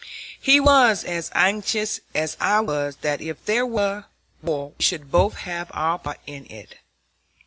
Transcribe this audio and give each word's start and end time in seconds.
He 0.41 0.59
was 0.59 1.03
as 1.03 1.29
anxious 1.35 1.99
as 2.15 2.35
I 2.39 2.59
was 2.61 2.95
that 3.01 3.21
if 3.21 3.45
there 3.45 3.67
were 3.67 4.05
war 4.41 4.69
we 4.75 4.83
should 4.83 5.11
both 5.11 5.35
have 5.35 5.69
our 5.75 5.99
part 5.99 6.19
in 6.25 6.47
it. 6.47 6.77